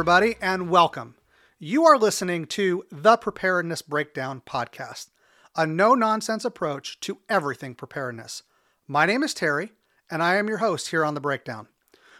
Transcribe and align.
Everybody, 0.00 0.36
and 0.40 0.70
welcome. 0.70 1.14
You 1.58 1.84
are 1.84 1.98
listening 1.98 2.46
to 2.46 2.84
the 2.90 3.18
Preparedness 3.18 3.82
Breakdown 3.82 4.40
Podcast, 4.46 5.08
a 5.54 5.66
no 5.66 5.94
nonsense 5.94 6.42
approach 6.46 6.98
to 7.00 7.18
everything 7.28 7.74
preparedness. 7.74 8.42
My 8.88 9.04
name 9.04 9.22
is 9.22 9.34
Terry, 9.34 9.72
and 10.10 10.22
I 10.22 10.36
am 10.36 10.48
your 10.48 10.56
host 10.56 10.88
here 10.88 11.04
on 11.04 11.12
The 11.12 11.20
Breakdown. 11.20 11.68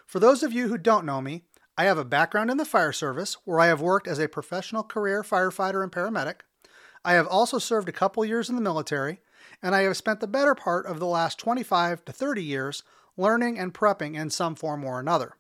For 0.05 0.21
those 0.21 0.43
of 0.43 0.53
you 0.53 0.69
who 0.69 0.77
don't 0.77 1.07
know 1.07 1.23
me, 1.23 1.45
I 1.79 1.85
have 1.85 1.97
a 1.97 2.05
background 2.05 2.51
in 2.51 2.59
the 2.59 2.67
fire 2.67 2.93
service 2.93 3.39
where 3.47 3.61
I 3.61 3.69
have 3.69 3.81
worked 3.81 4.07
as 4.07 4.19
a 4.19 4.29
professional 4.29 4.83
career 4.83 5.23
firefighter 5.23 5.83
and 5.83 5.91
paramedic. 5.91 6.41
I 7.03 7.15
have 7.15 7.29
also 7.29 7.59
served 7.59 7.89
a 7.89 7.93
couple 7.93 8.23
years 8.27 8.51
in 8.51 8.57
the 8.57 8.61
military, 8.61 9.21
and 9.63 9.75
I 9.75 9.85
have 9.85 9.97
spent 9.97 10.21
the 10.21 10.27
better 10.27 10.55
part 10.55 10.85
of 10.85 11.01
the 11.01 11.07
last 11.07 11.39
25 11.39 12.05
to 12.05 12.13
30 12.13 12.45
years 12.45 12.83
learning 13.17 13.59
and 13.59 13.73
prepping 13.73 14.17
in 14.17 14.29
some 14.29 14.55
form 14.55 14.85
or 14.85 15.01
another. 15.01 15.37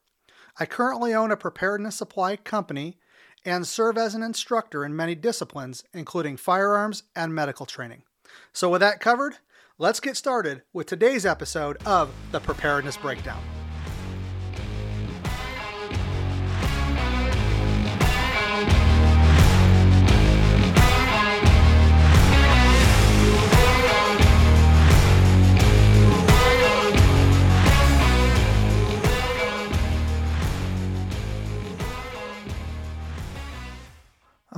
I 0.59 0.67
currently 0.67 1.15
own 1.15 1.31
a 1.31 1.37
preparedness 1.37 1.97
supply 1.97 2.37
company 2.37 2.99
and 3.45 3.67
serve 3.67 3.97
as 3.97 4.15
an 4.15 4.23
instructor 4.23 4.85
in 4.85 4.95
many 4.95 5.15
disciplines, 5.15 5.85
including 5.95 6.37
firearms 6.37 7.05
and 7.17 7.35
medical 7.35 7.67
training. 7.67 8.03
So, 8.53 8.69
with 8.69 8.81
that 8.81 9.01
covered, 9.01 9.37
let's 9.79 10.01
get 10.01 10.17
started 10.17 10.63
with 10.73 10.87
today's 10.87 11.25
episode 11.25 11.79
of 11.87 12.11
the 12.33 12.41
Preparedness 12.41 12.97
Breakdown. 12.97 13.43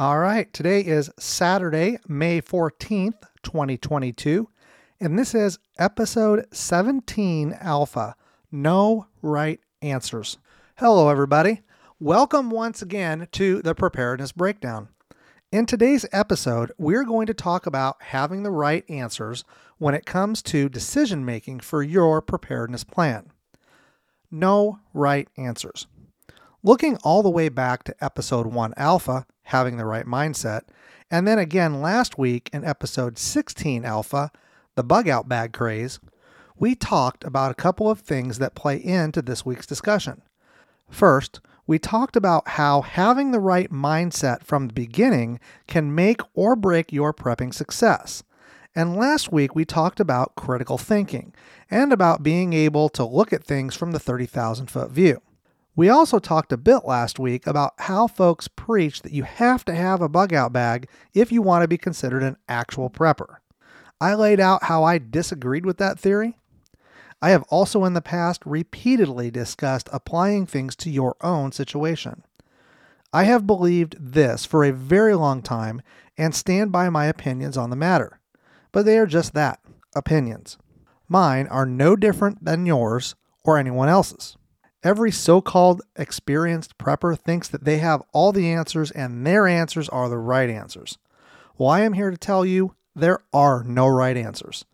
All 0.02 0.18
right, 0.18 0.52
today 0.52 0.80
is 0.80 1.12
Saturday, 1.16 1.96
May 2.08 2.40
14th, 2.42 3.22
2022, 3.44 4.48
and 4.98 5.16
this 5.16 5.32
is 5.32 5.60
episode 5.78 6.44
17 6.50 7.56
Alpha 7.60 8.16
No 8.50 9.06
Right 9.22 9.60
Answers. 9.80 10.38
Hello, 10.78 11.08
everybody. 11.08 11.60
Welcome 12.00 12.50
once 12.50 12.82
again 12.82 13.28
to 13.30 13.62
the 13.62 13.76
Preparedness 13.76 14.32
Breakdown. 14.32 14.88
In 15.52 15.66
today's 15.66 16.04
episode, 16.10 16.72
we're 16.78 17.04
going 17.04 17.28
to 17.28 17.32
talk 17.34 17.64
about 17.64 18.02
having 18.02 18.42
the 18.42 18.50
right 18.50 18.84
answers 18.90 19.44
when 19.78 19.94
it 19.94 20.04
comes 20.04 20.42
to 20.42 20.68
decision 20.68 21.24
making 21.24 21.60
for 21.60 21.80
your 21.80 22.20
preparedness 22.20 22.82
plan. 22.82 23.30
No 24.32 24.80
right 24.92 25.28
answers. 25.36 25.86
Looking 26.64 26.96
all 26.98 27.24
the 27.24 27.30
way 27.30 27.48
back 27.48 27.82
to 27.84 28.04
episode 28.04 28.46
1 28.46 28.74
Alpha, 28.76 29.26
having 29.42 29.78
the 29.78 29.84
right 29.84 30.06
mindset, 30.06 30.60
and 31.10 31.26
then 31.26 31.36
again 31.36 31.82
last 31.82 32.18
week 32.18 32.48
in 32.52 32.64
episode 32.64 33.18
16 33.18 33.84
Alpha, 33.84 34.30
the 34.76 34.84
bug 34.84 35.08
out 35.08 35.28
bag 35.28 35.52
craze, 35.52 35.98
we 36.56 36.76
talked 36.76 37.24
about 37.24 37.50
a 37.50 37.56
couple 37.56 37.90
of 37.90 37.98
things 37.98 38.38
that 38.38 38.54
play 38.54 38.76
into 38.76 39.20
this 39.22 39.44
week's 39.44 39.66
discussion. 39.66 40.22
First, 40.88 41.40
we 41.66 41.80
talked 41.80 42.14
about 42.14 42.50
how 42.50 42.82
having 42.82 43.32
the 43.32 43.40
right 43.40 43.72
mindset 43.72 44.44
from 44.44 44.68
the 44.68 44.72
beginning 44.72 45.40
can 45.66 45.92
make 45.92 46.20
or 46.32 46.54
break 46.54 46.92
your 46.92 47.12
prepping 47.12 47.52
success. 47.52 48.22
And 48.72 48.96
last 48.96 49.32
week 49.32 49.56
we 49.56 49.64
talked 49.64 49.98
about 49.98 50.36
critical 50.36 50.78
thinking 50.78 51.34
and 51.68 51.92
about 51.92 52.22
being 52.22 52.52
able 52.52 52.88
to 52.90 53.04
look 53.04 53.32
at 53.32 53.42
things 53.42 53.74
from 53.74 53.90
the 53.90 53.98
30,000 53.98 54.70
foot 54.70 54.92
view. 54.92 55.20
We 55.74 55.88
also 55.88 56.18
talked 56.18 56.52
a 56.52 56.58
bit 56.58 56.84
last 56.84 57.18
week 57.18 57.46
about 57.46 57.72
how 57.78 58.06
folks 58.06 58.46
preach 58.46 59.00
that 59.02 59.12
you 59.12 59.22
have 59.22 59.64
to 59.64 59.74
have 59.74 60.02
a 60.02 60.08
bug 60.08 60.34
out 60.34 60.52
bag 60.52 60.86
if 61.14 61.32
you 61.32 61.40
want 61.40 61.62
to 61.62 61.68
be 61.68 61.78
considered 61.78 62.22
an 62.22 62.36
actual 62.46 62.90
prepper. 62.90 63.36
I 63.98 64.14
laid 64.14 64.38
out 64.38 64.64
how 64.64 64.84
I 64.84 64.98
disagreed 64.98 65.64
with 65.64 65.78
that 65.78 65.98
theory. 65.98 66.36
I 67.22 67.30
have 67.30 67.44
also 67.44 67.84
in 67.84 67.94
the 67.94 68.02
past 68.02 68.42
repeatedly 68.44 69.30
discussed 69.30 69.88
applying 69.92 70.44
things 70.44 70.76
to 70.76 70.90
your 70.90 71.16
own 71.22 71.52
situation. 71.52 72.24
I 73.12 73.24
have 73.24 73.46
believed 73.46 73.96
this 73.98 74.44
for 74.44 74.64
a 74.64 74.72
very 74.72 75.14
long 75.14 75.40
time 75.40 75.80
and 76.18 76.34
stand 76.34 76.72
by 76.72 76.90
my 76.90 77.06
opinions 77.06 77.56
on 77.56 77.70
the 77.70 77.76
matter, 77.76 78.20
but 78.72 78.84
they 78.84 78.98
are 78.98 79.06
just 79.06 79.32
that 79.34 79.60
opinions. 79.94 80.58
Mine 81.08 81.46
are 81.46 81.66
no 81.66 81.96
different 81.96 82.44
than 82.44 82.66
yours 82.66 83.14
or 83.44 83.56
anyone 83.56 83.88
else's. 83.88 84.36
Every 84.84 85.12
so 85.12 85.40
called 85.40 85.82
experienced 85.96 86.76
prepper 86.76 87.16
thinks 87.16 87.48
that 87.48 87.64
they 87.64 87.78
have 87.78 88.02
all 88.12 88.32
the 88.32 88.50
answers 88.50 88.90
and 88.90 89.24
their 89.24 89.46
answers 89.46 89.88
are 89.88 90.08
the 90.08 90.18
right 90.18 90.50
answers. 90.50 90.98
Well, 91.56 91.68
I 91.68 91.82
am 91.82 91.92
here 91.92 92.10
to 92.10 92.16
tell 92.16 92.44
you 92.44 92.74
there 92.94 93.20
are 93.32 93.62
no 93.62 93.86
right 93.86 94.16
answers. 94.16 94.64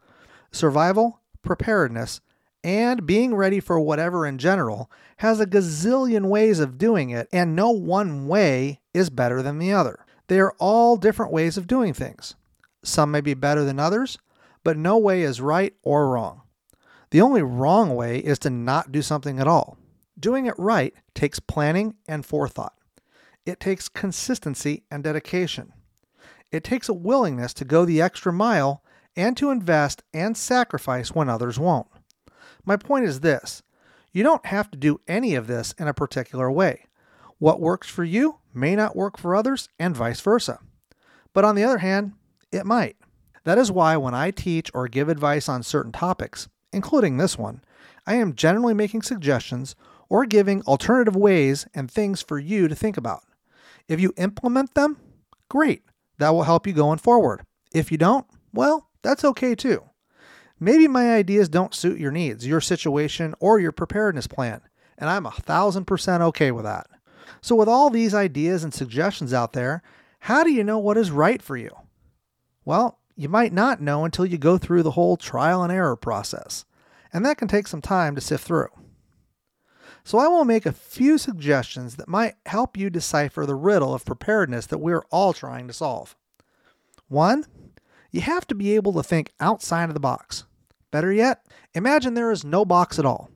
Survival, 0.50 1.20
preparedness, 1.42 2.22
and 2.64 3.06
being 3.06 3.34
ready 3.34 3.60
for 3.60 3.78
whatever 3.78 4.26
in 4.26 4.38
general 4.38 4.90
has 5.18 5.40
a 5.40 5.46
gazillion 5.46 6.28
ways 6.28 6.58
of 6.58 6.78
doing 6.78 7.10
it, 7.10 7.28
and 7.30 7.54
no 7.54 7.70
one 7.70 8.26
way 8.26 8.80
is 8.94 9.10
better 9.10 9.42
than 9.42 9.58
the 9.58 9.72
other. 9.72 10.04
They 10.28 10.40
are 10.40 10.54
all 10.58 10.96
different 10.96 11.32
ways 11.32 11.56
of 11.56 11.66
doing 11.66 11.92
things. 11.92 12.34
Some 12.82 13.10
may 13.10 13.20
be 13.20 13.34
better 13.34 13.64
than 13.64 13.78
others, 13.78 14.18
but 14.64 14.76
no 14.76 14.96
way 14.96 15.22
is 15.22 15.40
right 15.40 15.74
or 15.82 16.08
wrong. 16.08 16.42
The 17.10 17.20
only 17.20 17.42
wrong 17.42 17.94
way 17.94 18.18
is 18.18 18.38
to 18.40 18.50
not 18.50 18.90
do 18.90 19.02
something 19.02 19.38
at 19.38 19.48
all. 19.48 19.76
Doing 20.18 20.46
it 20.46 20.54
right 20.58 20.94
takes 21.14 21.38
planning 21.40 21.94
and 22.08 22.24
forethought. 22.26 22.74
It 23.46 23.60
takes 23.60 23.88
consistency 23.88 24.84
and 24.90 25.04
dedication. 25.04 25.72
It 26.50 26.64
takes 26.64 26.88
a 26.88 26.94
willingness 26.94 27.54
to 27.54 27.64
go 27.64 27.84
the 27.84 28.02
extra 28.02 28.32
mile 28.32 28.82
and 29.16 29.36
to 29.36 29.50
invest 29.50 30.02
and 30.12 30.36
sacrifice 30.36 31.12
when 31.12 31.28
others 31.28 31.58
won't. 31.58 31.88
My 32.64 32.76
point 32.76 33.04
is 33.04 33.20
this 33.20 33.62
you 34.12 34.22
don't 34.22 34.46
have 34.46 34.70
to 34.70 34.78
do 34.78 35.00
any 35.06 35.34
of 35.34 35.46
this 35.46 35.72
in 35.78 35.86
a 35.86 35.94
particular 35.94 36.50
way. 36.50 36.86
What 37.38 37.60
works 37.60 37.88
for 37.88 38.04
you 38.04 38.38
may 38.52 38.74
not 38.74 38.96
work 38.96 39.16
for 39.16 39.36
others, 39.36 39.68
and 39.78 39.96
vice 39.96 40.20
versa. 40.20 40.58
But 41.32 41.44
on 41.44 41.54
the 41.54 41.62
other 41.62 41.78
hand, 41.78 42.14
it 42.50 42.66
might. 42.66 42.96
That 43.44 43.58
is 43.58 43.70
why 43.70 43.96
when 43.96 44.14
I 44.14 44.30
teach 44.30 44.70
or 44.74 44.88
give 44.88 45.08
advice 45.08 45.48
on 45.48 45.62
certain 45.62 45.92
topics, 45.92 46.48
including 46.72 47.16
this 47.16 47.38
one, 47.38 47.62
I 48.06 48.14
am 48.14 48.34
generally 48.34 48.74
making 48.74 49.02
suggestions 49.02 49.76
or 50.08 50.26
giving 50.26 50.62
alternative 50.62 51.16
ways 51.16 51.66
and 51.74 51.90
things 51.90 52.22
for 52.22 52.38
you 52.38 52.68
to 52.68 52.74
think 52.74 52.96
about. 52.96 53.24
If 53.88 54.00
you 54.00 54.12
implement 54.16 54.74
them, 54.74 54.98
great. 55.48 55.82
That 56.18 56.30
will 56.30 56.42
help 56.42 56.66
you 56.66 56.72
going 56.72 56.98
forward. 56.98 57.42
If 57.72 57.92
you 57.92 57.98
don't, 57.98 58.26
well, 58.52 58.88
that's 59.02 59.24
okay 59.24 59.54
too. 59.54 59.84
Maybe 60.60 60.88
my 60.88 61.14
ideas 61.14 61.48
don't 61.48 61.74
suit 61.74 62.00
your 62.00 62.10
needs, 62.10 62.46
your 62.46 62.60
situation, 62.60 63.34
or 63.38 63.60
your 63.60 63.72
preparedness 63.72 64.26
plan, 64.26 64.60
and 64.96 65.08
I'm 65.08 65.26
a 65.26 65.30
thousand 65.30 65.84
percent 65.84 66.22
okay 66.24 66.50
with 66.50 66.64
that. 66.64 66.88
So, 67.40 67.54
with 67.54 67.68
all 67.68 67.90
these 67.90 68.14
ideas 68.14 68.64
and 68.64 68.74
suggestions 68.74 69.32
out 69.32 69.52
there, 69.52 69.82
how 70.20 70.42
do 70.42 70.50
you 70.50 70.64
know 70.64 70.78
what 70.78 70.96
is 70.96 71.12
right 71.12 71.40
for 71.40 71.56
you? 71.56 71.70
Well, 72.64 72.98
you 73.14 73.28
might 73.28 73.52
not 73.52 73.80
know 73.80 74.04
until 74.04 74.26
you 74.26 74.38
go 74.38 74.58
through 74.58 74.82
the 74.82 74.92
whole 74.92 75.16
trial 75.16 75.62
and 75.62 75.72
error 75.72 75.96
process, 75.96 76.64
and 77.12 77.24
that 77.24 77.38
can 77.38 77.48
take 77.48 77.68
some 77.68 77.82
time 77.82 78.16
to 78.16 78.20
sift 78.20 78.44
through. 78.44 78.68
So 80.08 80.16
I 80.16 80.26
will 80.26 80.46
make 80.46 80.64
a 80.64 80.72
few 80.72 81.18
suggestions 81.18 81.96
that 81.96 82.08
might 82.08 82.36
help 82.46 82.78
you 82.78 82.88
decipher 82.88 83.44
the 83.44 83.54
riddle 83.54 83.92
of 83.92 84.06
preparedness 84.06 84.64
that 84.68 84.78
we're 84.78 85.04
all 85.10 85.34
trying 85.34 85.66
to 85.68 85.74
solve. 85.74 86.16
One, 87.08 87.44
you 88.10 88.22
have 88.22 88.46
to 88.46 88.54
be 88.54 88.74
able 88.74 88.94
to 88.94 89.02
think 89.02 89.32
outside 89.38 89.90
of 89.90 89.92
the 89.92 90.00
box. 90.00 90.44
Better 90.90 91.12
yet, 91.12 91.44
imagine 91.74 92.14
there 92.14 92.30
is 92.30 92.42
no 92.42 92.64
box 92.64 92.98
at 92.98 93.04
all. 93.04 93.28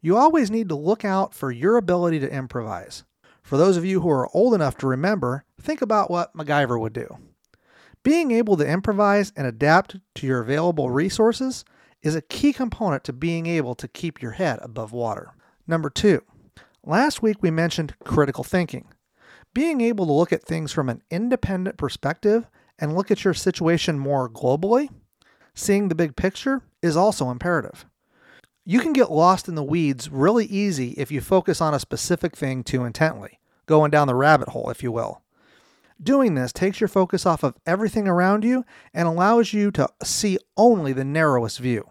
You 0.00 0.16
always 0.16 0.48
need 0.48 0.68
to 0.68 0.76
look 0.76 1.04
out 1.04 1.34
for 1.34 1.50
your 1.50 1.76
ability 1.76 2.20
to 2.20 2.32
improvise. 2.32 3.02
For 3.42 3.56
those 3.56 3.76
of 3.76 3.84
you 3.84 4.00
who 4.02 4.10
are 4.10 4.30
old 4.32 4.54
enough 4.54 4.76
to 4.76 4.86
remember, 4.86 5.44
think 5.60 5.82
about 5.82 6.08
what 6.08 6.36
MacGyver 6.36 6.78
would 6.78 6.92
do. 6.92 7.18
Being 8.04 8.30
able 8.30 8.56
to 8.58 8.64
improvise 8.64 9.32
and 9.34 9.44
adapt 9.44 9.96
to 10.14 10.26
your 10.28 10.40
available 10.40 10.88
resources 10.88 11.64
is 12.00 12.14
a 12.14 12.22
key 12.22 12.52
component 12.52 13.02
to 13.02 13.12
being 13.12 13.46
able 13.46 13.74
to 13.74 13.88
keep 13.88 14.22
your 14.22 14.30
head 14.30 14.60
above 14.62 14.92
water. 14.92 15.34
Number 15.66 15.90
two, 15.90 16.22
last 16.84 17.22
week 17.22 17.36
we 17.40 17.50
mentioned 17.50 17.94
critical 18.04 18.44
thinking. 18.44 18.88
Being 19.54 19.80
able 19.80 20.06
to 20.06 20.12
look 20.12 20.32
at 20.32 20.42
things 20.42 20.72
from 20.72 20.88
an 20.88 21.02
independent 21.10 21.76
perspective 21.76 22.48
and 22.78 22.94
look 22.94 23.10
at 23.10 23.24
your 23.24 23.34
situation 23.34 23.98
more 23.98 24.28
globally, 24.28 24.88
seeing 25.54 25.88
the 25.88 25.94
big 25.94 26.16
picture, 26.16 26.62
is 26.82 26.96
also 26.96 27.30
imperative. 27.30 27.86
You 28.64 28.80
can 28.80 28.92
get 28.92 29.10
lost 29.10 29.48
in 29.48 29.54
the 29.54 29.62
weeds 29.62 30.08
really 30.08 30.46
easy 30.46 30.90
if 30.92 31.10
you 31.10 31.20
focus 31.20 31.60
on 31.60 31.74
a 31.74 31.80
specific 31.80 32.36
thing 32.36 32.64
too 32.64 32.84
intently, 32.84 33.38
going 33.66 33.90
down 33.90 34.08
the 34.08 34.14
rabbit 34.14 34.48
hole, 34.48 34.70
if 34.70 34.82
you 34.82 34.90
will. 34.90 35.22
Doing 36.02 36.34
this 36.34 36.52
takes 36.52 36.80
your 36.80 36.88
focus 36.88 37.26
off 37.26 37.44
of 37.44 37.54
everything 37.66 38.08
around 38.08 38.44
you 38.44 38.64
and 38.92 39.06
allows 39.06 39.52
you 39.52 39.70
to 39.72 39.88
see 40.02 40.38
only 40.56 40.92
the 40.92 41.04
narrowest 41.04 41.60
view. 41.60 41.88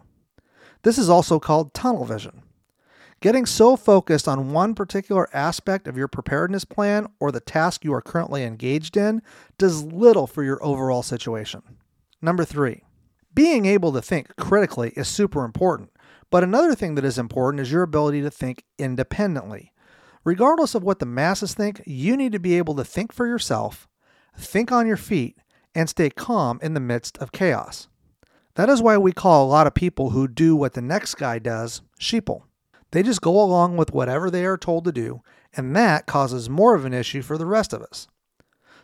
This 0.82 0.98
is 0.98 1.08
also 1.08 1.38
called 1.38 1.72
tunnel 1.72 2.04
vision. 2.04 2.42
Getting 3.22 3.46
so 3.46 3.76
focused 3.76 4.26
on 4.26 4.50
one 4.50 4.74
particular 4.74 5.28
aspect 5.32 5.86
of 5.86 5.96
your 5.96 6.08
preparedness 6.08 6.64
plan 6.64 7.06
or 7.20 7.30
the 7.30 7.38
task 7.38 7.84
you 7.84 7.94
are 7.94 8.02
currently 8.02 8.42
engaged 8.42 8.96
in 8.96 9.22
does 9.58 9.84
little 9.84 10.26
for 10.26 10.42
your 10.42 10.60
overall 10.60 11.04
situation. 11.04 11.62
Number 12.20 12.44
three, 12.44 12.82
being 13.32 13.64
able 13.64 13.92
to 13.92 14.02
think 14.02 14.34
critically 14.34 14.92
is 14.96 15.06
super 15.06 15.44
important, 15.44 15.90
but 16.30 16.42
another 16.42 16.74
thing 16.74 16.96
that 16.96 17.04
is 17.04 17.16
important 17.16 17.60
is 17.60 17.70
your 17.70 17.84
ability 17.84 18.22
to 18.22 18.30
think 18.30 18.64
independently. 18.76 19.72
Regardless 20.24 20.74
of 20.74 20.82
what 20.82 20.98
the 20.98 21.06
masses 21.06 21.54
think, 21.54 21.80
you 21.86 22.16
need 22.16 22.32
to 22.32 22.40
be 22.40 22.58
able 22.58 22.74
to 22.74 22.84
think 22.84 23.12
for 23.12 23.28
yourself, 23.28 23.86
think 24.36 24.72
on 24.72 24.88
your 24.88 24.96
feet, 24.96 25.38
and 25.76 25.88
stay 25.88 26.10
calm 26.10 26.58
in 26.60 26.74
the 26.74 26.80
midst 26.80 27.18
of 27.18 27.30
chaos. 27.30 27.86
That 28.56 28.68
is 28.68 28.82
why 28.82 28.98
we 28.98 29.12
call 29.12 29.46
a 29.46 29.48
lot 29.48 29.68
of 29.68 29.74
people 29.74 30.10
who 30.10 30.26
do 30.26 30.56
what 30.56 30.72
the 30.72 30.82
next 30.82 31.14
guy 31.14 31.38
does 31.38 31.82
sheeple. 32.00 32.42
They 32.92 33.02
just 33.02 33.20
go 33.20 33.40
along 33.40 33.76
with 33.76 33.92
whatever 33.92 34.30
they 34.30 34.44
are 34.44 34.58
told 34.58 34.84
to 34.84 34.92
do, 34.92 35.22
and 35.54 35.74
that 35.74 36.06
causes 36.06 36.48
more 36.48 36.74
of 36.74 36.84
an 36.84 36.94
issue 36.94 37.22
for 37.22 37.36
the 37.36 37.46
rest 37.46 37.72
of 37.72 37.82
us. 37.82 38.06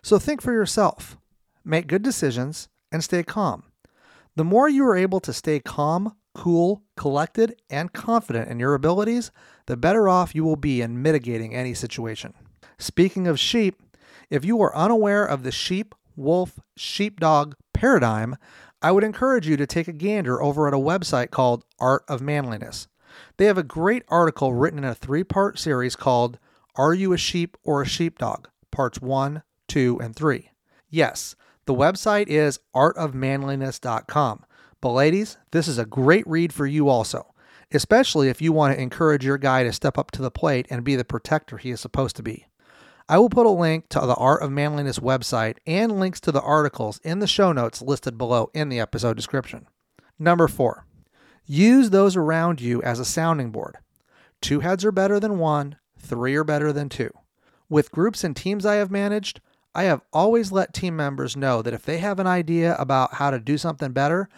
So 0.02 0.18
think 0.18 0.42
for 0.42 0.52
yourself, 0.52 1.16
make 1.64 1.86
good 1.86 2.02
decisions, 2.02 2.68
and 2.90 3.04
stay 3.04 3.22
calm. 3.22 3.64
The 4.34 4.44
more 4.44 4.68
you 4.68 4.84
are 4.86 4.96
able 4.96 5.20
to 5.20 5.32
stay 5.32 5.60
calm, 5.60 6.14
cool, 6.34 6.82
collected, 6.96 7.60
and 7.68 7.92
confident 7.92 8.48
in 8.48 8.58
your 8.58 8.74
abilities, 8.74 9.30
the 9.66 9.76
better 9.76 10.08
off 10.08 10.34
you 10.34 10.44
will 10.44 10.56
be 10.56 10.80
in 10.80 11.02
mitigating 11.02 11.54
any 11.54 11.74
situation. 11.74 12.32
Speaking 12.78 13.26
of 13.26 13.38
sheep, 13.38 13.82
if 14.30 14.44
you 14.44 14.60
are 14.62 14.74
unaware 14.76 15.24
of 15.24 15.42
the 15.42 15.52
sheep, 15.52 15.94
wolf, 16.16 16.58
sheepdog 16.76 17.54
paradigm, 17.74 18.36
I 18.80 18.92
would 18.92 19.04
encourage 19.04 19.48
you 19.48 19.56
to 19.56 19.66
take 19.66 19.88
a 19.88 19.92
gander 19.92 20.40
over 20.40 20.68
at 20.68 20.74
a 20.74 20.78
website 20.78 21.30
called 21.30 21.64
Art 21.78 22.04
of 22.08 22.22
Manliness. 22.22 22.86
They 23.36 23.46
have 23.46 23.58
a 23.58 23.62
great 23.62 24.04
article 24.08 24.54
written 24.54 24.78
in 24.78 24.84
a 24.84 24.94
three 24.94 25.24
part 25.24 25.58
series 25.58 25.96
called 25.96 26.38
Are 26.76 26.94
You 26.94 27.12
a 27.12 27.18
Sheep 27.18 27.56
or 27.64 27.82
a 27.82 27.86
Sheepdog? 27.86 28.48
Parts 28.70 29.00
1, 29.00 29.42
2, 29.68 30.00
and 30.00 30.14
3. 30.14 30.50
Yes, 30.90 31.36
the 31.66 31.74
website 31.74 32.28
is 32.28 32.60
artofmanliness.com. 32.74 34.44
But, 34.80 34.92
ladies, 34.92 35.36
this 35.50 35.68
is 35.68 35.78
a 35.78 35.84
great 35.84 36.26
read 36.26 36.52
for 36.52 36.66
you 36.66 36.88
also, 36.88 37.34
especially 37.72 38.28
if 38.28 38.40
you 38.40 38.52
want 38.52 38.74
to 38.74 38.80
encourage 38.80 39.24
your 39.24 39.38
guy 39.38 39.64
to 39.64 39.72
step 39.72 39.98
up 39.98 40.10
to 40.12 40.22
the 40.22 40.30
plate 40.30 40.66
and 40.70 40.84
be 40.84 40.96
the 40.96 41.04
protector 41.04 41.58
he 41.58 41.70
is 41.70 41.80
supposed 41.80 42.16
to 42.16 42.22
be. 42.22 42.46
I 43.08 43.18
will 43.18 43.30
put 43.30 43.46
a 43.46 43.50
link 43.50 43.88
to 43.88 44.00
the 44.00 44.14
Art 44.14 44.42
of 44.42 44.52
Manliness 44.52 44.98
website 44.98 45.56
and 45.66 45.98
links 45.98 46.20
to 46.20 46.32
the 46.32 46.42
articles 46.42 47.00
in 47.02 47.20
the 47.20 47.26
show 47.26 47.52
notes 47.52 47.80
listed 47.80 48.18
below 48.18 48.50
in 48.52 48.68
the 48.68 48.80
episode 48.80 49.16
description. 49.16 49.66
Number 50.18 50.46
four, 50.46 50.84
Use 51.50 51.88
those 51.88 52.14
around 52.14 52.60
you 52.60 52.82
as 52.82 53.00
a 53.00 53.06
sounding 53.06 53.50
board. 53.50 53.78
Two 54.42 54.60
heads 54.60 54.84
are 54.84 54.92
better 54.92 55.18
than 55.18 55.38
one, 55.38 55.76
three 55.98 56.34
are 56.34 56.44
better 56.44 56.74
than 56.74 56.90
two. 56.90 57.10
With 57.70 57.90
groups 57.90 58.22
and 58.22 58.36
teams 58.36 58.66
I 58.66 58.74
have 58.74 58.90
managed, 58.90 59.40
I 59.74 59.84
have 59.84 60.02
always 60.12 60.52
let 60.52 60.74
team 60.74 60.94
members 60.94 61.38
know 61.38 61.62
that 61.62 61.72
if 61.72 61.86
they 61.86 61.98
have 61.98 62.18
an 62.18 62.26
idea 62.26 62.76
about 62.78 63.14
how 63.14 63.30
to 63.30 63.40
do 63.40 63.56
something 63.56 63.92
better, 63.92 64.28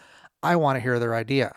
I 0.41 0.55
want 0.55 0.77
to 0.77 0.81
hear 0.81 1.01
their 1.01 1.17
idea. 1.17 1.57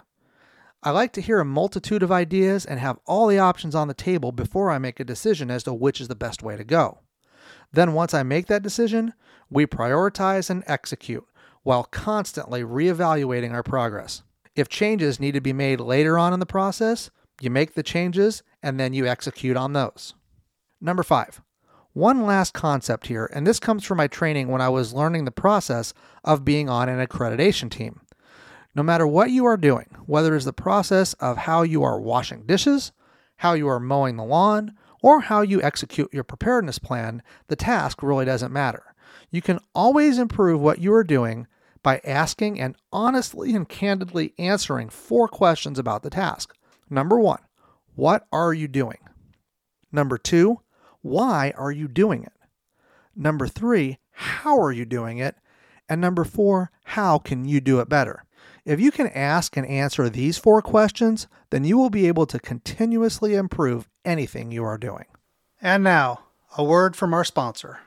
I 0.82 0.90
like 0.90 1.14
to 1.14 1.22
hear 1.22 1.40
a 1.40 1.46
multitude 1.46 2.02
of 2.02 2.12
ideas 2.12 2.66
and 2.66 2.80
have 2.80 2.98
all 3.06 3.28
the 3.28 3.38
options 3.38 3.76
on 3.76 3.88
the 3.88 3.94
table 3.94 4.32
before 4.32 4.72
I 4.72 4.80
make 4.80 5.00
a 5.00 5.06
decision 5.06 5.52
as 5.52 5.62
to 5.66 5.74
which 5.74 6.02
is 6.02 6.08
the 6.08 6.16
best 6.16 6.42
way 6.42 6.58
to 6.58 6.64
go. 6.64 6.98
Then, 7.72 7.94
once 7.94 8.16
I 8.16 8.24
make 8.24 8.48
that 8.48 8.64
decision, 8.64 9.14
we 9.52 9.68
prioritize 9.68 10.50
and 10.50 10.64
execute 10.66 11.28
while 11.62 11.84
constantly 11.84 12.64
reevaluating 12.64 13.52
our 13.52 13.64
progress. 13.64 14.24
If 14.56 14.70
changes 14.70 15.20
need 15.20 15.34
to 15.34 15.42
be 15.42 15.54
made 15.54 15.80
later 15.80 16.18
on 16.18 16.34
in 16.34 16.40
the 16.40 16.46
process, 16.46 17.10
you 17.42 17.50
make 17.50 17.74
the 17.74 17.84
changes 17.84 18.44
and 18.62 18.80
then 18.80 18.94
you 18.94 19.08
execute 19.08 19.58
on 19.58 19.74
those. 19.74 20.14
Number 20.80 21.04
five, 21.04 21.42
one 21.94 22.24
last 22.24 22.54
concept 22.54 23.08
here, 23.08 23.30
and 23.34 23.46
this 23.46 23.60
comes 23.60 23.84
from 23.84 23.98
my 23.98 24.08
training 24.08 24.48
when 24.48 24.62
I 24.62 24.70
was 24.70 24.94
learning 24.94 25.26
the 25.26 25.32
process 25.32 25.94
of 26.24 26.46
being 26.46 26.70
on 26.70 26.90
an 26.90 27.06
accreditation 27.06 27.70
team. 27.70 28.02
No 28.76 28.84
matter 28.84 29.06
what 29.06 29.32
you 29.32 29.46
are 29.46 29.58
doing, 29.58 29.96
whether 30.06 30.36
it's 30.36 30.46
the 30.46 30.54
process 30.54 31.14
of 31.16 31.38
how 31.38 31.62
you 31.62 31.84
are 31.84 32.00
washing 32.02 32.46
dishes, 32.46 32.92
how 33.38 33.54
you 33.54 33.68
are 33.68 33.80
mowing 33.80 34.18
the 34.18 34.24
lawn, 34.24 34.76
or 35.04 35.22
how 35.22 35.42
you 35.42 35.62
execute 35.62 36.14
your 36.14 36.24
preparedness 36.24 36.80
plan, 36.80 37.22
the 37.48 37.56
task 37.56 38.02
really 38.02 38.26
doesn't 38.26 38.54
matter. 38.54 38.96
You 39.30 39.42
can 39.42 39.60
always 39.76 40.18
improve 40.18 40.62
what 40.62 40.80
you 40.80 40.94
are 40.94 41.04
doing 41.04 41.48
by 41.84 42.02
asking 42.04 42.60
and 42.60 42.76
honestly 42.92 43.54
and 43.54 43.68
candidly 43.68 44.34
answering 44.40 44.90
four 44.90 45.28
questions 45.28 45.78
about 45.78 46.02
the 46.02 46.10
task. 46.10 46.56
Number 46.90 47.20
one, 47.20 47.42
what 47.96 48.26
are 48.32 48.54
you 48.54 48.68
doing? 48.68 48.98
Number 49.92 50.18
two, 50.18 50.62
why 51.02 51.54
are 51.58 51.72
you 51.72 51.88
doing 51.88 52.24
it? 52.24 52.34
Number 53.16 53.48
three, 53.48 54.00
how 54.12 54.60
are 54.60 54.72
you 54.72 54.86
doing 54.86 55.20
it? 55.20 55.36
And 55.88 56.02
number 56.02 56.24
four, 56.24 56.72
how 56.86 57.20
can 57.20 57.46
you 57.46 57.62
do 57.62 57.80
it 57.80 57.90
better? 57.90 58.24
If 58.66 58.80
you 58.80 58.92
can 58.92 59.08
ask 59.08 59.58
and 59.58 59.68
answer 59.68 60.10
these 60.10 60.38
four 60.38 60.62
questions, 60.62 61.28
then 61.50 61.66
you 61.66 61.78
will 61.78 61.90
be 61.90 62.08
able 62.08 62.26
to 62.28 62.40
continuously 62.40 63.36
improve 63.36 63.90
anything 64.06 64.52
you 64.52 64.64
are 64.64 64.78
doing. 64.78 65.06
And 65.62 65.84
now, 65.84 66.22
a 66.58 66.64
word 66.64 66.96
from 66.96 67.14
our 67.14 67.24
sponsor. 67.24 67.80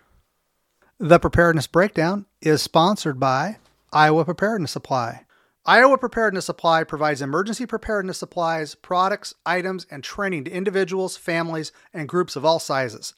The 0.99 1.19
Preparedness 1.19 1.67
Breakdown 1.67 2.27
is 2.41 2.63
sponsored 2.63 3.19
by 3.19 3.57
Iowa 3.97 4.27
Preparedness 4.27 4.73
Supply. 4.73 5.25
Iowa 5.65 5.97
Preparedness 5.97 6.45
Supply 6.45 6.85
provides 6.85 7.23
emergency 7.23 7.65
preparedness 7.65 8.19
supplies, 8.19 8.75
products, 8.75 9.33
items, 9.47 9.87
and 9.91 10.05
training 10.05 10.45
to 10.45 10.51
individuals, 10.51 11.17
families, 11.17 11.73
and 11.95 12.07
groups 12.07 12.37
of 12.37 12.45
all 12.45 12.59
sizes. 12.59 13.15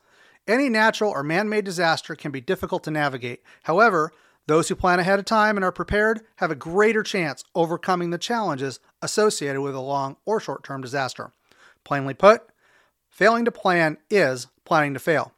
Any 0.46 0.68
natural 0.68 1.10
or 1.10 1.24
man 1.24 1.48
made 1.48 1.64
disaster 1.64 2.14
can 2.14 2.30
be 2.30 2.40
difficult 2.40 2.84
to 2.84 2.92
navigate. 2.92 3.42
However, 3.64 4.12
those 4.46 4.68
who 4.68 4.76
plan 4.76 5.00
ahead 5.00 5.18
of 5.18 5.24
time 5.24 5.56
and 5.56 5.64
are 5.64 5.72
prepared 5.72 6.20
have 6.36 6.52
a 6.52 6.54
greater 6.54 7.02
chance 7.02 7.42
overcoming 7.56 8.10
the 8.10 8.16
challenges 8.16 8.78
associated 9.02 9.60
with 9.62 9.74
a 9.74 9.80
long 9.80 10.16
or 10.24 10.38
short 10.38 10.62
term 10.62 10.80
disaster. 10.80 11.32
Plainly 11.82 12.14
put, 12.14 12.42
failing 13.10 13.44
to 13.46 13.50
plan 13.50 13.98
is 14.10 14.46
planning 14.64 14.94
to 14.94 15.00
fail. 15.00 15.32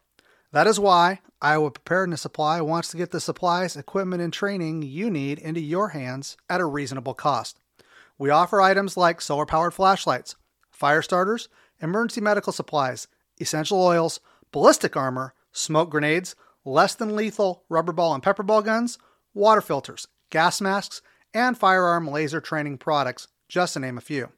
That 0.53 0.67
is 0.67 0.79
why 0.79 1.21
Iowa 1.41 1.71
Preparedness 1.71 2.21
Supply 2.21 2.59
wants 2.59 2.89
to 2.89 2.97
get 2.97 3.11
the 3.11 3.21
supplies, 3.21 3.77
equipment, 3.77 4.21
and 4.21 4.33
training 4.33 4.81
you 4.81 5.09
need 5.09 5.39
into 5.39 5.61
your 5.61 5.89
hands 5.89 6.35
at 6.49 6.59
a 6.59 6.65
reasonable 6.65 7.13
cost. 7.13 7.57
We 8.17 8.29
offer 8.29 8.61
items 8.61 8.97
like 8.97 9.21
solar 9.21 9.45
powered 9.45 9.73
flashlights, 9.73 10.35
fire 10.69 11.01
starters, 11.01 11.47
emergency 11.81 12.19
medical 12.19 12.51
supplies, 12.51 13.07
essential 13.39 13.81
oils, 13.81 14.19
ballistic 14.51 14.97
armor, 14.97 15.33
smoke 15.53 15.89
grenades, 15.89 16.35
less 16.65 16.95
than 16.95 17.15
lethal 17.15 17.63
rubber 17.69 17.93
ball 17.93 18.13
and 18.13 18.21
pepper 18.21 18.43
ball 18.43 18.61
guns, 18.61 18.99
water 19.33 19.61
filters, 19.61 20.07
gas 20.29 20.59
masks, 20.59 21.01
and 21.33 21.57
firearm 21.57 22.07
laser 22.07 22.41
training 22.41 22.77
products, 22.77 23.29
just 23.47 23.73
to 23.73 23.79
name 23.79 23.97
a 23.97 24.01
few. 24.01 24.29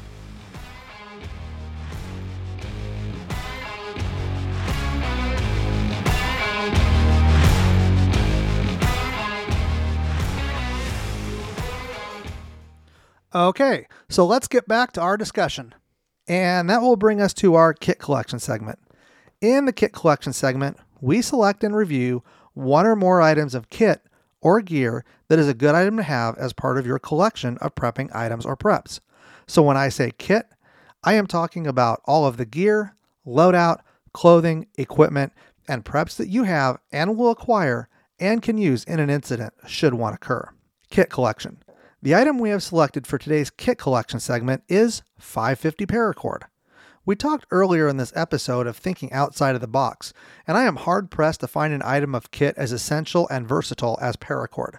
Okay, 13.32 13.87
so 14.08 14.26
let's 14.26 14.49
get 14.49 14.66
back 14.66 14.92
to 14.92 15.00
our 15.00 15.16
discussion. 15.16 15.72
And 16.26 16.68
that 16.68 16.82
will 16.82 16.96
bring 16.96 17.20
us 17.20 17.32
to 17.34 17.54
our 17.54 17.72
kit 17.72 18.00
collection 18.00 18.40
segment. 18.40 18.78
In 19.40 19.66
the 19.66 19.72
kit 19.72 19.92
collection 19.92 20.32
segment, 20.32 20.78
we 21.00 21.22
select 21.22 21.62
and 21.62 21.75
review 21.75 22.25
one 22.54 22.87
or 22.87 22.96
more 22.96 23.22
items 23.22 23.54
of 23.54 23.70
kit 23.70 24.02
or 24.40 24.60
gear 24.60 25.04
that 25.28 25.38
is 25.38 25.49
a 25.49 25.54
good 25.54 25.75
item 25.75 25.96
to 25.96 26.02
have 26.02 26.37
as 26.38 26.52
part 26.52 26.76
of 26.76 26.87
your 26.87 26.99
collection 26.99 27.56
of 27.58 27.75
prepping 27.75 28.14
items 28.14 28.44
or 28.44 28.56
preps. 28.56 28.99
So 29.46 29.62
when 29.62 29.76
I 29.76 29.90
say 29.90 30.10
kit, 30.18 30.46
I 31.04 31.14
am 31.14 31.26
talking 31.26 31.66
about 31.66 32.02
all 32.06 32.26
of 32.26 32.37
the 32.37 32.44
gear, 32.44 32.96
loadout, 33.26 33.78
clothing, 34.12 34.66
equipment, 34.76 35.32
and 35.68 35.84
preps 35.84 36.16
that 36.16 36.28
you 36.28 36.42
have 36.42 36.78
and 36.90 37.16
will 37.16 37.30
acquire 37.30 37.88
and 38.18 38.42
can 38.42 38.58
use 38.58 38.82
in 38.84 38.99
an 38.99 39.08
incident 39.08 39.54
should 39.66 39.94
one 39.94 40.14
occur. 40.14 40.49
Kit 40.90 41.10
collection. 41.10 41.58
The 42.02 42.14
item 42.14 42.38
we 42.38 42.49
have 42.49 42.62
selected 42.62 43.07
for 43.07 43.19
today's 43.19 43.50
kit 43.50 43.76
collection 43.76 44.21
segment 44.21 44.62
is 44.71 45.02
550 45.19 45.85
paracord. 45.85 46.45
We 47.04 47.14
talked 47.14 47.45
earlier 47.50 47.88
in 47.88 47.99
this 47.99 48.12
episode 48.16 48.66
of 48.66 48.75
thinking 48.75 49.12
outside 49.12 49.54
of 49.54 49.61
the 49.61 49.69
box, 49.69 50.14
and 50.47 50.57
I 50.57 50.64
am 50.64 50.76
hard 50.76 51.11
pressed 51.11 51.40
to 51.40 51.47
find 51.47 51.75
an 51.75 51.83
item 51.85 52.14
of 52.14 52.30
kit 52.30 52.54
as 52.57 52.73
essential 52.73 53.28
and 53.28 53.47
versatile 53.47 53.99
as 54.00 54.16
paracord. 54.16 54.78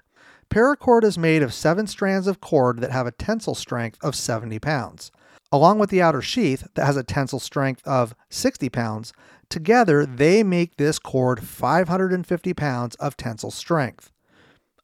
Paracord 0.49 1.03
is 1.03 1.15
made 1.15 1.43
of 1.43 1.53
seven 1.53 1.85
strands 1.85 2.25
of 2.25 2.41
cord 2.41 2.79
that 2.79 2.91
have 2.91 3.05
a 3.05 3.11
tensile 3.11 3.53
strength 3.53 3.99
of 4.01 4.15
70 4.15 4.57
pounds. 4.57 5.11
Along 5.51 5.77
with 5.77 5.91
the 5.91 6.01
outer 6.01 6.23
sheath 6.23 6.67
that 6.73 6.87
has 6.87 6.97
a 6.97 7.03
tensile 7.03 7.39
strength 7.39 7.85
of 7.85 8.15
60 8.31 8.67
pounds, 8.69 9.13
together 9.47 10.07
they 10.07 10.41
make 10.41 10.77
this 10.77 10.97
cord 10.97 11.43
550 11.43 12.53
pounds 12.55 12.95
of 12.95 13.15
tensile 13.15 13.51
strength. 13.51 14.11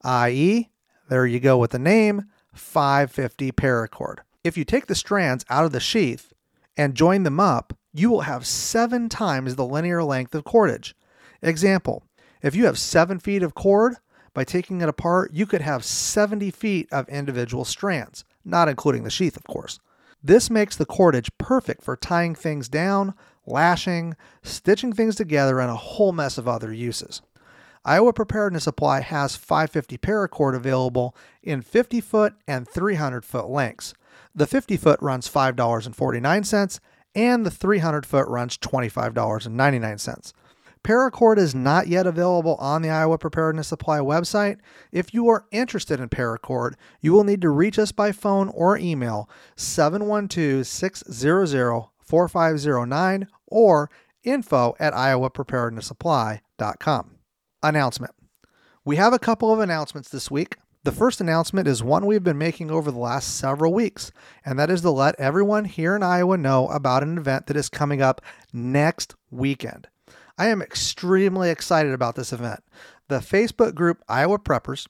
I.e., 0.04 0.70
there 1.10 1.26
you 1.26 1.40
go 1.40 1.58
with 1.58 1.72
the 1.72 1.80
name 1.80 2.26
550 2.54 3.52
paracord. 3.52 4.18
If 4.44 4.58
you 4.58 4.64
take 4.64 4.88
the 4.88 4.96
strands 4.96 5.46
out 5.50 5.66
of 5.66 5.72
the 5.72 5.80
sheath 5.80 6.34
and 6.76 6.96
join 6.96 7.24
them 7.24 7.40
up, 7.40 7.78
you 7.94 8.10
will 8.10 8.22
have 8.22 8.46
seven 8.46 9.10
times 9.10 9.56
the 9.56 9.66
linear 9.66 10.04
length 10.04 10.36
of 10.36 10.44
cordage. 10.44 10.96
Example 11.42 12.04
if 12.42 12.56
you 12.56 12.66
have 12.66 12.78
seven 12.78 13.20
feet 13.20 13.44
of 13.44 13.56
cord, 13.56 13.96
by 14.34 14.44
taking 14.44 14.82
it 14.82 14.90
apart, 14.90 15.34
you 15.34 15.48
could 15.48 15.62
have 15.62 15.84
70 15.84 16.52
feet 16.52 16.88
of 16.92 17.10
individual 17.10 17.66
strands, 17.66 18.24
not 18.46 18.70
including 18.70 19.04
the 19.04 19.10
sheath, 19.10 19.36
of 19.36 19.44
course. 19.46 19.80
This 20.24 20.50
makes 20.50 20.76
the 20.76 20.86
cordage 20.86 21.32
perfect 21.40 21.84
for 21.84 21.96
tying 21.96 22.36
things 22.36 22.70
down, 22.70 23.16
lashing, 23.48 24.16
stitching 24.44 24.94
things 24.94 25.16
together, 25.16 25.60
and 25.60 25.72
a 25.72 25.76
whole 25.76 26.12
mess 26.12 26.38
of 26.38 26.48
other 26.48 26.72
uses. 26.72 27.22
Iowa 27.88 28.12
Preparedness 28.12 28.66
Supply 28.66 29.00
has 29.00 29.38
550 29.38 29.98
paracord 30.00 30.58
available 30.58 31.16
in 31.42 31.62
50 31.62 32.02
foot 32.02 32.34
and 32.46 32.68
300 32.68 33.24
foot 33.24 33.48
lengths. 33.48 33.94
The 34.36 34.46
50 34.46 34.76
foot 34.76 35.02
runs 35.02 35.30
$5.49 35.30 36.80
and 37.16 37.46
the 37.46 37.52
300 37.52 38.06
foot 38.06 38.28
runs 38.28 38.58
$25.99. 38.58 40.34
Paracord 40.84 41.38
is 41.38 41.56
not 41.56 41.88
yet 41.88 42.06
available 42.06 42.56
on 42.56 42.82
the 42.82 42.90
Iowa 42.90 43.18
Preparedness 43.18 43.70
Supply 43.70 44.00
website. 44.00 44.58
If 44.92 45.14
you 45.14 45.30
are 45.30 45.46
interested 45.52 46.02
in 46.02 46.10
paracord, 46.10 46.74
you 47.00 47.14
will 47.14 47.24
need 47.24 47.42
to 47.42 47.50
reach 47.50 47.80
us 47.80 47.94
by 47.94 48.12
phone 48.12 48.50
or 48.50 48.78
email 48.78 49.30
712 49.56 50.68
600 50.68 51.86
4509 52.02 53.28
or 53.48 53.90
info 54.26 54.76
at 54.78 54.94
iowapreparednesssupply.com. 54.94 57.17
Announcement 57.64 58.14
We 58.86 58.96
have 58.98 59.14
a 59.14 59.20
couple 59.20 59.52
of 59.52 59.60
announcements 59.60 60.10
this 60.10 60.30
week. 60.30 60.58
The 60.84 60.92
first 60.92 61.20
announcement 61.20 61.68
is 61.68 61.84
one 61.84 62.06
we've 62.06 62.24
been 62.24 62.38
making 62.38 62.72
over 62.72 62.92
the 62.92 63.00
last 63.00 63.36
several 63.36 63.74
weeks, 63.74 64.12
and 64.46 64.58
that 64.58 64.70
is 64.70 64.82
to 64.82 64.92
let 64.92 65.20
everyone 65.20 65.66
here 65.66 65.96
in 65.96 66.04
Iowa 66.04 66.38
know 66.38 66.68
about 66.70 67.04
an 67.04 67.18
event 67.18 67.48
that 67.48 67.58
is 67.58 67.68
coming 67.68 68.02
up 68.02 68.22
next 68.54 69.16
weekend. 69.30 69.88
I 70.38 70.48
am 70.48 70.62
extremely 70.62 71.50
excited 71.50 71.92
about 71.92 72.16
this 72.16 72.32
event. 72.32 72.62
The 73.10 73.20
Facebook 73.20 73.74
group 73.74 74.02
Iowa 74.08 74.40
Preppers 74.40 74.88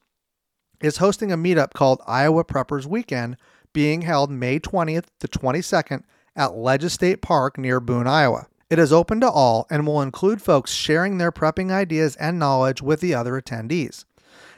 is 0.82 0.98
hosting 0.98 1.32
a 1.32 1.38
meetup 1.38 1.74
called 1.74 2.02
Iowa 2.06 2.44
Preppers 2.44 2.86
Weekend 2.86 3.38
being 3.74 4.02
held 4.02 4.30
May 4.30 4.60
20th 4.60 5.06
to 5.20 5.28
22nd 5.28 6.04
at 6.36 6.56
Ledges 6.56 6.94
State 6.94 7.22
Park 7.22 7.58
near 7.58 7.80
Boone, 7.80 8.08
Iowa. 8.08 8.48
It 8.70 8.80
is 8.80 8.92
open 8.92 9.22
to 9.22 9.30
all 9.30 9.66
and 9.70 9.88
will 9.88 10.02
include 10.02 10.42
folks 10.42 10.72
sharing 10.72 11.18
their 11.18 11.32
prepping 11.32 11.72
ideas 11.72 12.16
and 12.18 12.38
knowledge 12.38 12.82
with 12.82 13.00
the 13.00 13.14
other 13.14 13.40
attendees. 13.40 14.06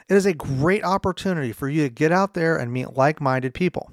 It 0.08 0.16
is 0.16 0.26
a 0.26 0.34
great 0.34 0.84
opportunity 0.84 1.52
for 1.52 1.68
you 1.68 1.84
to 1.84 1.88
get 1.88 2.10
out 2.10 2.34
there 2.34 2.56
and 2.56 2.72
meet 2.72 2.96
like 2.96 3.20
minded 3.20 3.54
people. 3.54 3.92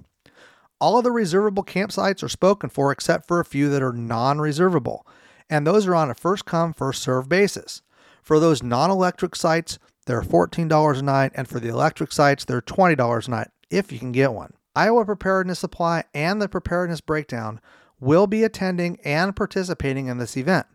All 0.80 0.98
of 0.98 1.04
the 1.04 1.12
reservable 1.12 1.64
campsites 1.64 2.24
are 2.24 2.30
spoken 2.30 2.70
for 2.70 2.92
except 2.92 3.28
for 3.28 3.40
a 3.40 3.46
few 3.46 3.70
that 3.70 3.84
are 3.84 3.94
non 3.94 4.40
reservable 4.40 5.06
and 5.50 5.66
those 5.66 5.88
are 5.88 5.96
on 5.96 6.10
a 6.10 6.16
first 6.16 6.46
come, 6.46 6.74
first 6.74 7.02
served 7.02 7.30
basis. 7.30 7.82
For 8.22 8.40
those 8.40 8.64
non 8.64 8.92
electric 8.92 9.36
sites, 9.36 9.80
they're 10.06 10.22
$14 10.22 11.00
a 11.00 11.02
night, 11.02 11.32
and 11.36 11.48
for 11.48 11.60
the 11.60 11.70
electric 11.70 12.12
sites, 12.12 12.46
they're 12.46 12.62
$20 12.62 13.28
a 13.28 13.32
night 13.32 13.48
if 13.70 13.92
you 13.92 14.00
can 14.00 14.12
get 14.12 14.34
one. 14.34 14.54
Iowa 14.76 15.06
Preparedness 15.06 15.60
Supply 15.60 16.04
and 16.14 16.42
the 16.42 16.50
Preparedness 16.50 17.02
Breakdown 17.02 17.60
will 18.00 18.28
be 18.28 18.44
attending 18.44 19.00
and 19.04 19.36
participating 19.36 20.08
in 20.08 20.18
this 20.18 20.38
event. 20.38 20.68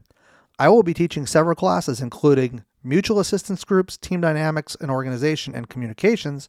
I 0.58 0.68
will 0.68 0.82
be 0.82 0.94
teaching 0.94 1.26
several 1.26 1.54
classes, 1.54 2.00
including 2.00 2.64
mutual 2.84 3.20
assistance 3.20 3.64
groups, 3.64 3.96
team 3.96 4.20
dynamics 4.20 4.76
and 4.80 4.90
organization, 4.90 5.54
and 5.54 5.68
communications, 5.68 6.48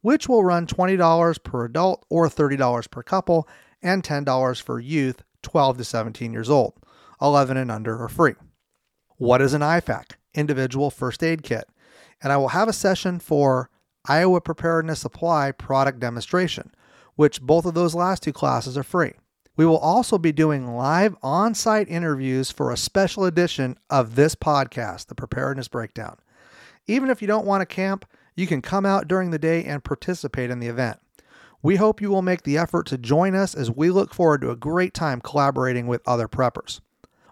which 0.00 0.28
will 0.28 0.44
run 0.44 0.66
$20 0.66 1.42
per 1.42 1.64
adult 1.64 2.04
or 2.08 2.28
$30 2.28 2.90
per 2.90 3.02
couple 3.02 3.48
and 3.82 4.02
$10 4.02 4.62
for 4.62 4.80
youth 4.80 5.22
12 5.42 5.78
to 5.78 5.84
17 5.84 6.32
years 6.32 6.50
old. 6.50 6.74
11 7.20 7.56
and 7.56 7.70
under 7.70 8.02
are 8.02 8.08
free. 8.08 8.34
What 9.16 9.40
is 9.40 9.54
an 9.54 9.60
IFAK? 9.60 10.12
Individual 10.34 10.90
First 10.90 11.22
Aid 11.22 11.42
Kit. 11.42 11.68
And 12.22 12.32
I 12.32 12.36
will 12.36 12.48
have 12.48 12.68
a 12.68 12.72
session 12.72 13.18
for 13.18 13.70
Iowa 14.06 14.40
Preparedness 14.40 15.00
Supply 15.00 15.52
product 15.52 16.00
demonstration, 16.00 16.72
which 17.14 17.40
both 17.40 17.66
of 17.66 17.74
those 17.74 17.94
last 17.94 18.22
two 18.22 18.32
classes 18.32 18.76
are 18.76 18.82
free. 18.82 19.12
We 19.54 19.66
will 19.66 19.78
also 19.78 20.16
be 20.16 20.32
doing 20.32 20.76
live 20.76 21.14
on 21.22 21.54
site 21.54 21.88
interviews 21.88 22.50
for 22.50 22.70
a 22.70 22.76
special 22.76 23.26
edition 23.26 23.78
of 23.90 24.14
this 24.14 24.34
podcast, 24.34 25.06
the 25.06 25.14
Preparedness 25.14 25.68
Breakdown. 25.68 26.16
Even 26.86 27.10
if 27.10 27.20
you 27.20 27.28
don't 27.28 27.44
want 27.44 27.60
to 27.60 27.66
camp, 27.66 28.06
you 28.34 28.46
can 28.46 28.62
come 28.62 28.86
out 28.86 29.08
during 29.08 29.30
the 29.30 29.38
day 29.38 29.62
and 29.64 29.84
participate 29.84 30.50
in 30.50 30.58
the 30.58 30.68
event. 30.68 31.00
We 31.62 31.76
hope 31.76 32.00
you 32.00 32.08
will 32.08 32.22
make 32.22 32.42
the 32.42 32.56
effort 32.56 32.86
to 32.86 32.98
join 32.98 33.34
us 33.34 33.54
as 33.54 33.70
we 33.70 33.90
look 33.90 34.14
forward 34.14 34.40
to 34.40 34.50
a 34.50 34.56
great 34.56 34.94
time 34.94 35.20
collaborating 35.20 35.86
with 35.86 36.00
other 36.08 36.28
preppers. 36.28 36.80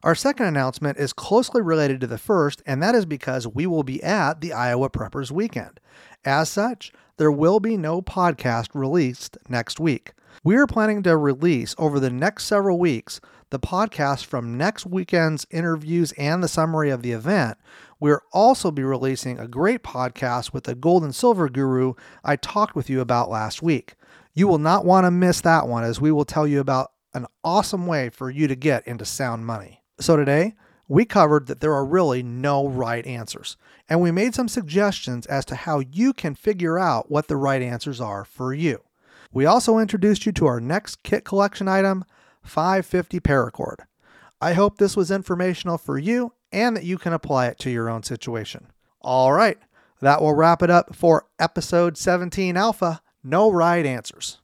Our 0.02 0.14
second 0.14 0.46
announcement 0.46 0.98
is 0.98 1.12
closely 1.12 1.62
related 1.62 2.00
to 2.02 2.06
the 2.06 2.18
first, 2.18 2.62
and 2.64 2.82
that 2.82 2.94
is 2.94 3.06
because 3.06 3.46
we 3.46 3.66
will 3.66 3.82
be 3.82 4.02
at 4.02 4.40
the 4.40 4.52
Iowa 4.52 4.88
Preppers 4.88 5.30
Weekend. 5.30 5.80
As 6.24 6.48
such, 6.48 6.92
there 7.20 7.30
will 7.30 7.60
be 7.60 7.76
no 7.76 8.00
podcast 8.00 8.68
released 8.72 9.36
next 9.46 9.78
week. 9.78 10.14
We 10.42 10.56
are 10.56 10.66
planning 10.66 11.02
to 11.02 11.18
release 11.18 11.74
over 11.76 12.00
the 12.00 12.08
next 12.08 12.44
several 12.46 12.78
weeks 12.78 13.20
the 13.50 13.58
podcast 13.58 14.24
from 14.24 14.56
next 14.56 14.86
weekend's 14.86 15.46
interviews 15.50 16.12
and 16.12 16.42
the 16.42 16.48
summary 16.48 16.88
of 16.88 17.02
the 17.02 17.12
event. 17.12 17.58
We'll 18.00 18.20
also 18.32 18.70
be 18.70 18.82
releasing 18.82 19.38
a 19.38 19.46
great 19.46 19.82
podcast 19.82 20.54
with 20.54 20.64
the 20.64 20.74
gold 20.74 21.04
and 21.04 21.14
silver 21.14 21.50
guru 21.50 21.92
I 22.24 22.36
talked 22.36 22.74
with 22.74 22.88
you 22.88 23.02
about 23.02 23.28
last 23.28 23.62
week. 23.62 23.96
You 24.32 24.48
will 24.48 24.56
not 24.56 24.86
want 24.86 25.04
to 25.04 25.10
miss 25.10 25.42
that 25.42 25.68
one 25.68 25.84
as 25.84 26.00
we 26.00 26.10
will 26.10 26.24
tell 26.24 26.46
you 26.46 26.58
about 26.58 26.92
an 27.12 27.26
awesome 27.44 27.86
way 27.86 28.08
for 28.08 28.30
you 28.30 28.48
to 28.48 28.56
get 28.56 28.86
into 28.86 29.04
sound 29.04 29.44
money. 29.44 29.82
So 30.00 30.16
today, 30.16 30.54
we 30.90 31.04
covered 31.04 31.47
that 31.47 31.61
there 31.61 31.73
are 31.73 31.85
really 31.85 32.20
no 32.20 32.66
right 32.66 33.06
answers, 33.06 33.56
and 33.88 34.00
we 34.00 34.11
made 34.11 34.35
some 34.35 34.49
suggestions 34.49 35.25
as 35.26 35.44
to 35.44 35.54
how 35.54 35.78
you 35.78 36.12
can 36.12 36.35
figure 36.35 36.80
out 36.80 37.09
what 37.09 37.28
the 37.28 37.37
right 37.37 37.62
answers 37.62 38.00
are 38.00 38.25
for 38.25 38.52
you. 38.52 38.82
We 39.32 39.47
also 39.47 39.78
introduced 39.78 40.26
you 40.26 40.32
to 40.32 40.47
our 40.47 40.59
next 40.59 41.04
kit 41.04 41.25
collection 41.25 41.68
item, 41.68 42.04
550 42.42 43.20
paracord. 43.20 43.76
I 44.40 44.54
hope 44.54 44.78
this 44.78 44.97
was 44.97 45.12
informational 45.12 45.78
for 45.78 45.97
you 45.97 46.32
and 46.50 46.76
that 46.76 46.82
you 46.82 46.99
can 46.99 47.12
apply 47.12 47.47
it 47.47 47.61
to 47.61 47.70
your 47.70 47.88
own 47.88 48.02
situation. 48.02 48.66
All 49.00 49.32
right, 49.32 49.59
that 50.00 50.20
will 50.20 50.35
wrap 50.35 50.61
it 50.61 50.70
up 50.70 50.97
for 50.97 51.26
episode 51.38 51.99
17 51.99 52.56
Alpha 52.56 53.00
No 53.23 53.49
Right 53.49 53.87
Answers. 53.87 54.38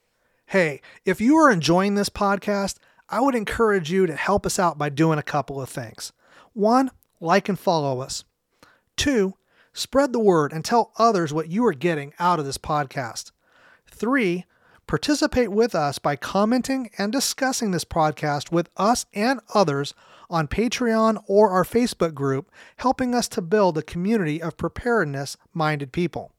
Hey, 0.47 0.81
if 1.05 1.21
you 1.21 1.35
are 1.39 1.51
enjoying 1.51 1.97
this 1.97 2.09
podcast, 2.09 2.77
I 3.09 3.19
would 3.19 3.35
encourage 3.35 3.91
you 3.91 4.07
to 4.07 4.15
help 4.15 4.47
us 4.47 4.61
out 4.61 4.79
by 4.79 4.91
doing 4.91 5.19
a 5.19 5.25
couple 5.25 5.61
of 5.61 5.69
things. 5.69 6.13
One, 6.57 6.91
like 7.21 7.51
and 7.51 7.61
follow 7.61 8.01
us. 8.01 8.25
Two, 8.97 9.35
spread 9.75 10.15
the 10.15 10.19
word 10.19 10.55
and 10.55 10.65
tell 10.65 10.91
others 10.97 11.31
what 11.31 11.51
you 11.51 11.67
are 11.67 11.75
getting 11.75 12.15
out 12.19 12.39
of 12.39 12.47
this 12.47 12.57
podcast. 12.57 13.31
Three, 13.91 14.47
participate 14.87 15.53
with 15.53 15.75
us 15.75 15.99
by 15.99 16.17
commenting 16.17 16.89
and 16.97 17.13
discussing 17.13 17.73
this 17.73 17.85
podcast 17.85 18.51
with 18.51 18.71
us 18.79 19.05
and 19.13 19.41
others 19.53 19.93
on 20.31 20.49
Patreon 20.49 21.23
or 21.27 21.51
our 21.51 21.63
Facebook 21.63 22.15
group, 22.15 22.51
helping 22.79 23.15
us 23.15 23.29
to 23.29 23.43
build 23.43 23.77
a 23.77 23.83
community 23.83 24.41
of 24.41 24.57
preparedness 24.57 25.37
minded 25.53 25.93
people. 25.93 26.33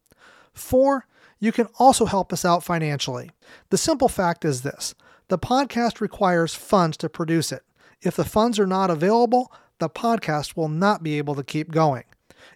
Four, 0.52 1.06
you 1.38 1.52
can 1.52 1.68
also 1.78 2.06
help 2.06 2.34
us 2.34 2.44
out 2.44 2.64
financially. 2.64 3.30
The 3.70 3.78
simple 3.78 4.10
fact 4.10 4.46
is 4.46 4.64
this 4.64 4.96
the 5.28 5.38
podcast 5.38 6.02
requires 6.02 6.56
funds 6.56 6.98
to 6.98 7.08
produce 7.08 7.52
it. 7.52 7.62
If 8.02 8.16
the 8.16 8.26
funds 8.26 8.58
are 8.58 8.66
not 8.66 8.90
available, 8.90 9.52
the 9.80 9.90
podcast 9.90 10.56
will 10.56 10.70
not 10.70 11.04
be 11.04 11.18
able 11.18 11.36
to 11.36 11.44
keep 11.44 11.72
going. 11.72 12.04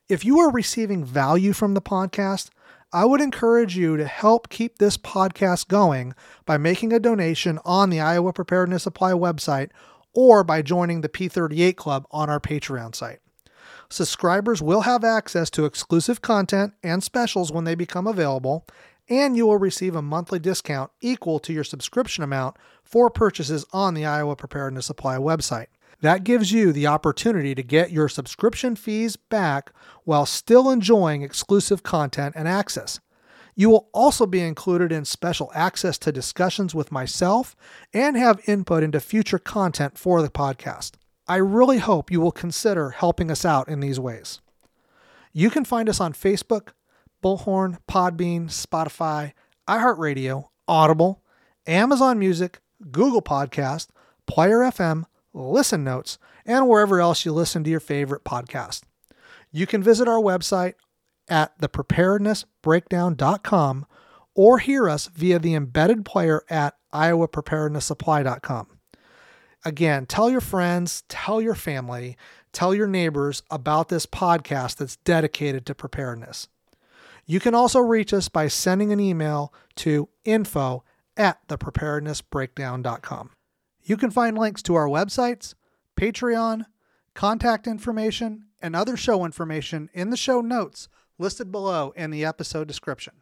If 0.10 0.26
you 0.26 0.40
are 0.40 0.52
receiving 0.52 1.06
value 1.06 1.54
from 1.54 1.74
the 1.74 1.82
podcast, 1.82 2.50
I 2.94 3.06
would 3.06 3.22
encourage 3.22 3.78
you 3.78 3.96
to 3.96 4.06
help 4.06 4.50
keep 4.50 4.78
this 4.78 4.98
podcast 4.98 5.70
going 5.70 6.14
by 6.46 6.58
making 6.58 6.92
a 6.92 7.00
donation 7.00 7.60
on 7.64 7.90
the 7.90 8.02
Iowa 8.02 8.34
Preparedness 8.34 8.84
Supply 8.84 9.14
website 9.14 9.70
or 10.14 10.44
by 10.44 10.62
joining 10.62 11.02
the 11.02 11.10
P38 11.10 11.78
Club 11.78 12.06
on 12.12 12.30
our 12.30 12.40
Patreon 12.40 12.94
site. 12.94 13.20
Subscribers 13.90 14.62
will 14.62 14.82
have 14.82 15.04
access 15.04 15.50
to 15.52 15.66
exclusive 15.66 16.22
content 16.22 16.74
and 16.84 17.04
specials 17.04 17.52
when 17.52 17.64
they 17.64 17.76
become 17.76 18.08
available, 18.08 18.66
and 19.10 19.36
you 19.36 19.46
will 19.46 19.58
receive 19.58 19.96
a 19.96 20.02
monthly 20.02 20.40
discount 20.40 20.92
equal 21.02 21.40
to 21.40 21.54
your 21.54 21.64
subscription 21.64 22.24
amount 22.24 22.58
for 22.84 23.10
purchases 23.10 23.66
on 23.72 23.94
the 23.94 24.06
Iowa 24.06 24.36
Preparedness 24.36 24.86
Supply 24.86 25.18
website. 25.18 25.68
That 26.02 26.24
gives 26.24 26.52
you 26.52 26.72
the 26.72 26.88
opportunity 26.88 27.54
to 27.56 27.64
get 27.64 27.92
your 27.92 28.10
subscription 28.10 28.76
fees 28.76 29.16
back 29.16 29.72
while 30.04 30.26
still 30.26 30.70
enjoying 30.70 31.22
exclusive 31.22 31.84
content 31.84 32.34
and 32.36 32.48
access. 32.48 33.00
You 33.56 33.70
will 33.70 33.90
also 33.94 34.26
be 34.26 34.42
included 34.42 34.92
in 34.92 35.06
special 35.06 35.52
access 35.54 35.98
to 36.00 36.12
discussions 36.12 36.74
with 36.74 36.92
myself 36.92 37.56
and 37.94 38.18
have 38.18 38.42
input 38.48 38.82
into 38.82 39.00
future 39.00 39.38
content 39.38 39.98
for 39.98 40.22
the 40.22 40.30
podcast. 40.30 40.94
I 41.28 41.36
really 41.36 41.78
hope 41.78 42.10
you 42.10 42.20
will 42.20 42.32
consider 42.32 42.90
helping 42.90 43.30
us 43.30 43.46
out 43.46 43.70
in 43.70 43.80
these 43.80 44.00
ways. 44.00 44.42
You 45.34 45.50
can 45.50 45.66
find 45.66 45.88
us 45.88 46.02
on 46.02 46.14
Facebook, 46.14 46.70
Bullhorn, 47.24 47.78
Podbean, 47.88 48.46
Spotify, 48.46 49.34
iHeartRadio, 49.68 50.46
Audible, 50.68 51.24
Amazon 51.68 52.18
Music, 52.18 52.60
Google 52.92 53.22
Podcast, 53.22 53.90
Player 54.26 54.60
FM, 54.60 55.06
Listen 55.34 55.84
Notes, 55.84 56.18
and 56.46 56.68
wherever 56.68 57.00
else 57.00 57.26
you 57.26 57.32
listen 57.32 57.64
to 57.64 57.70
your 57.70 57.80
favorite 57.80 58.24
podcast. 58.24 58.82
You 59.52 59.68
can 59.68 59.84
visit 59.84 60.08
our 60.08 60.20
website 60.20 60.74
at 61.28 61.60
thepreparednessbreakdown.com 61.60 63.86
or 64.34 64.60
hear 64.60 64.90
us 64.90 65.08
via 65.08 65.40
the 65.40 65.56
embedded 65.56 66.06
player 66.06 66.44
at 66.50 66.76
iowapreparednesssupply.com. 66.94 68.68
Again, 69.64 70.06
tell 70.06 70.30
your 70.30 70.42
friends, 70.42 71.04
tell 71.08 71.42
your 71.42 71.56
family, 71.56 72.18
tell 72.52 72.74
your 72.74 72.88
neighbors 72.88 73.44
about 73.52 73.90
this 73.90 74.06
podcast 74.06 74.78
that's 74.78 74.96
dedicated 74.98 75.66
to 75.68 75.76
preparedness. 75.76 76.48
You 77.26 77.40
can 77.40 77.54
also 77.54 77.80
reach 77.80 78.14
us 78.14 78.30
by 78.30 78.48
sending 78.48 78.92
an 78.92 79.00
email 79.00 79.54
to 79.78 80.10
info 80.26 80.84
at 81.16 81.48
thepreparednessbreakdown.com. 81.48 83.30
You 83.84 83.98
can 83.98 84.12
find 84.12 84.38
links 84.38 84.62
to 84.64 84.76
our 84.76 84.88
websites, 84.88 85.56
Patreon, 85.96 86.66
contact 87.14 87.68
information, 87.68 88.46
and 88.62 88.76
other 88.76 88.96
show 88.96 89.26
information 89.26 89.90
in 89.94 90.10
the 90.10 90.18
show 90.18 90.42
notes 90.42 90.88
listed 91.18 91.52
below 91.52 91.94
in 91.96 92.12
the 92.12 92.26
episode 92.26 92.68
description. 92.68 93.14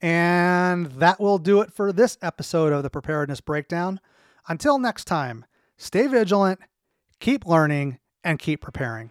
And 0.00 0.86
that 0.86 1.20
will 1.20 1.38
do 1.38 1.60
it 1.60 1.72
for 1.72 1.92
this 1.92 2.18
episode 2.20 2.72
of 2.72 2.82
the 2.82 2.90
Preparedness 2.90 3.40
Breakdown. 3.40 4.00
Until 4.48 4.78
next 4.78 5.04
time, 5.06 5.44
stay 5.76 6.06
vigilant, 6.06 6.60
keep 7.18 7.46
learning, 7.46 7.98
and 8.22 8.38
keep 8.38 8.60
preparing. 8.60 9.10